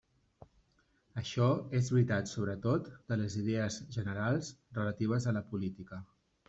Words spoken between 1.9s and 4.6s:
veritat sobretot de les idees generals